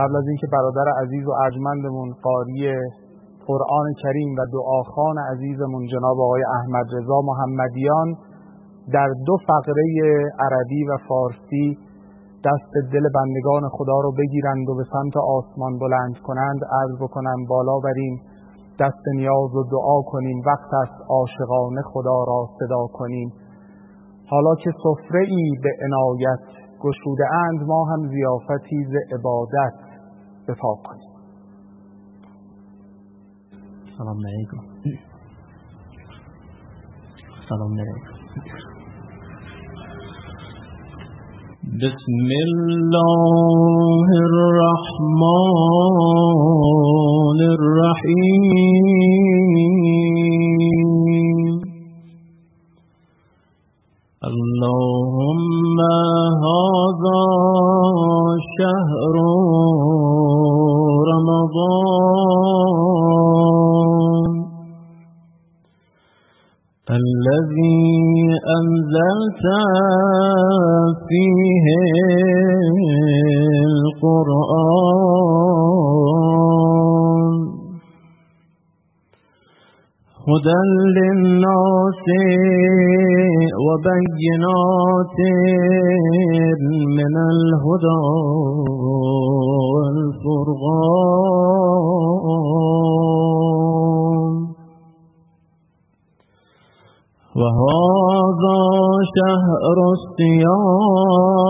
قبل 0.00 0.16
از 0.16 0.26
اینکه 0.28 0.46
برادر 0.52 0.92
عزیز 1.02 1.26
و 1.26 1.32
ارجمندمون 1.44 2.10
قاری 2.22 2.60
قرآن 3.46 3.86
کریم 4.02 4.30
و 4.38 4.46
دعاخان 4.52 5.16
عزیزمون 5.32 5.86
جناب 5.86 6.20
آقای 6.20 6.42
احمد 6.58 6.86
رضا 6.96 7.20
محمدیان 7.30 8.08
در 8.92 9.08
دو 9.26 9.36
فقره 9.46 9.84
عربی 10.44 10.84
و 10.84 10.96
فارسی 11.08 11.78
دست 12.44 12.92
دل 12.92 13.04
بندگان 13.14 13.68
خدا 13.72 13.98
رو 14.04 14.12
بگیرند 14.18 14.68
و 14.68 14.74
به 14.76 14.84
سمت 14.92 15.16
آسمان 15.16 15.78
بلند 15.78 16.16
کنند 16.26 16.60
عرض 16.80 16.96
بکنم 17.02 17.44
بالا 17.48 17.78
بریم 17.84 18.20
دست 18.80 19.04
نیاز 19.14 19.54
و 19.54 19.62
دعا 19.70 20.02
کنیم 20.06 20.42
وقت 20.46 20.74
است 20.74 20.98
عاشقانه 21.08 21.82
خدا 21.92 22.24
را 22.28 22.48
صدا 22.58 22.86
کنیم. 22.92 23.32
حالا 24.30 24.54
که 24.54 24.70
سفره 24.84 25.24
ای 25.28 25.50
به 25.62 25.70
عنایت 25.84 26.44
گشوده 26.82 27.24
اند 27.34 27.62
ما 27.66 27.84
هم 27.84 28.08
زیافتی 28.08 28.84
ز 28.84 29.14
عبادت. 29.14 29.89
بپا 30.47 30.71
کنیم 30.85 31.13
سلام 33.97 34.19
علیکم 34.29 34.61
سلام 37.49 37.75
علیکم 37.83 38.13
بسم 41.83 42.29
الله 42.41 44.07
الرحمن 44.25 45.29
الرحيم 47.47 48.85
اللهم 54.31 55.79
فيه 71.08 71.66
القرآن. 73.70 74.90
هدى 80.30 80.62
للناس 80.96 82.06
وبينات 83.66 85.18
من 86.98 87.14
الهدى 87.32 88.04
والفرقان. 89.72 90.70
وهذا 98.30 98.62
شهر 99.16 99.78
الصيام 99.96 101.40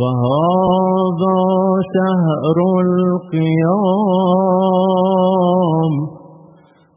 وهذا 0.00 1.38
شهر 1.94 2.58
القيام 2.86 3.92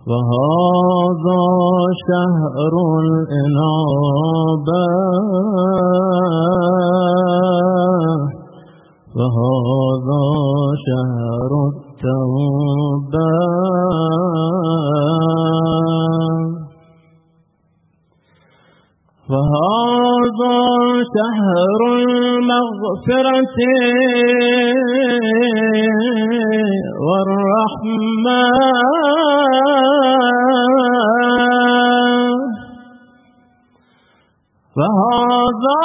وهذا 0.10 1.42
شهر 2.10 2.74
الإنابة 3.04 4.86
وهذا 9.18 10.24
شهر 10.88 11.52
التوبة. 11.72 13.01
والرحمة 27.06 28.44
وهذا 34.78 35.84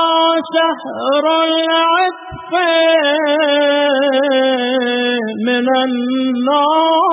شهر 0.54 1.24
العتق 1.46 2.52
من 5.46 5.66
النار. 5.84 7.06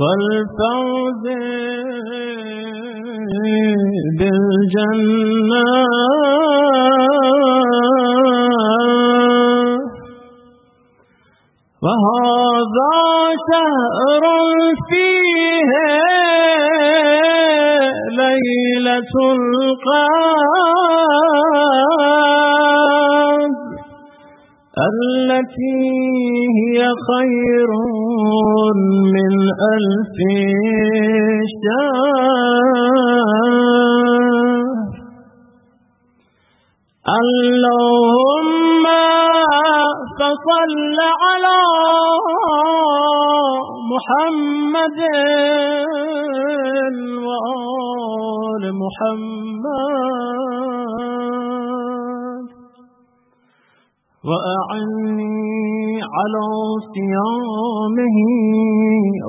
والفوز 0.00 1.24
بالجنة. 4.18 5.66
وهذا 11.84 12.94
شهر 13.50 14.24
فيه 14.88 15.70
ليلة 18.22 19.14
القدر 19.36 20.36
التي 24.90 25.80
هي 26.58 26.78
خير 27.08 27.70
من 29.14 29.34
ألف 29.74 30.16
شهر. 31.64 33.25
اللهم 37.06 38.84
فصل 40.18 40.98
على 41.22 41.62
محمد 43.92 44.98
وآل 47.26 48.64
محمد. 48.82 49.66
وأعني 54.26 55.30
على 56.16 56.46
صيامه 56.94 58.18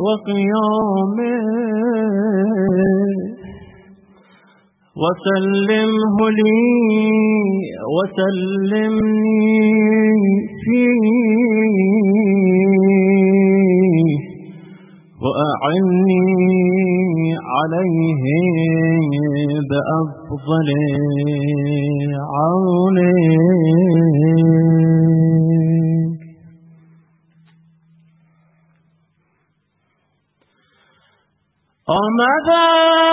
وقيامه. 0.05 1.37
وسلمه 5.01 6.17
لي 6.37 6.61
وسلمني 7.95 9.53
فيه. 10.63 11.07
وأعني 15.23 16.23
عليه 17.53 18.25
بأفضل 19.69 20.69
عونك 22.37 23.37
آمدم 31.89 33.07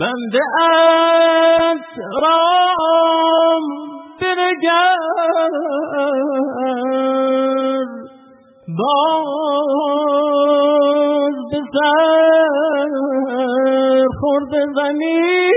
بنده 0.00 0.44
ات 0.62 1.94
رام 2.22 3.64
برگر 4.20 4.96
باز 8.78 9.36
به 11.50 11.60
سر 11.72 12.92
خورد 14.20 14.52
زمین. 14.74 15.56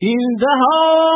این 0.00 0.36
دهان 0.40 1.07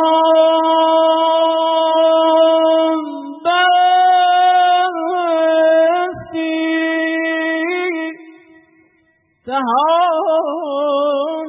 دهانی 9.63 11.39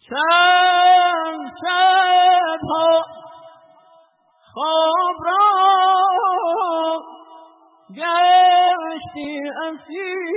چند 0.09 1.51
شبها 1.61 3.05
خواب 4.53 5.17
را 5.25 5.45
گشتی 7.89 9.41
اسیر 9.67 10.29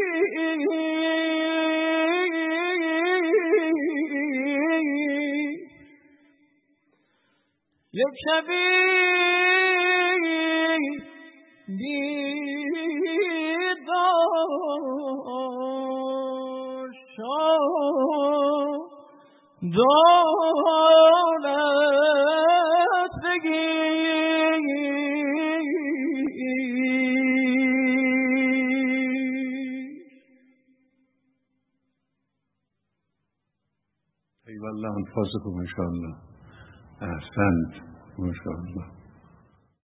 یک 7.93 8.14
شبی 8.25 8.73
دولت 19.75 21.52
بگیر 23.25 24.62
ای 34.47 34.59
والله 34.59 34.91
انفاسكم 34.97 35.55
ان 35.61 35.67
شاء 35.76 35.87
الله 35.87 36.14
احسنت 37.02 37.73
ما 38.19 38.33
شاء 38.45 38.55
الله 38.64 39.01